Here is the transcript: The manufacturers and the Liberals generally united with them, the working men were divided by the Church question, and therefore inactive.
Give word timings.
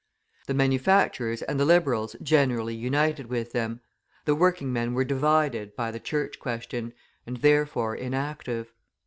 The 0.47 0.55
manufacturers 0.55 1.43
and 1.43 1.59
the 1.59 1.63
Liberals 1.65 2.15
generally 2.23 2.73
united 2.73 3.27
with 3.27 3.51
them, 3.51 3.81
the 4.25 4.33
working 4.33 4.73
men 4.73 4.95
were 4.95 5.05
divided 5.05 5.75
by 5.75 5.91
the 5.91 5.99
Church 5.99 6.39
question, 6.39 6.93
and 7.27 7.37
therefore 7.37 7.95
inactive. 7.95 8.73